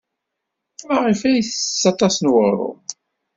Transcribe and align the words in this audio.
Maɣef 0.87 1.21
ay 1.29 1.39
tettett 1.43 1.83
aṭas 1.91 2.15
n 2.19 2.29
uɣrum? 2.33 2.79